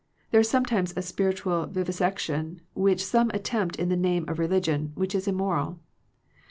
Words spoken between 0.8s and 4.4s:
a spiritual vivisection which some attempt in the name of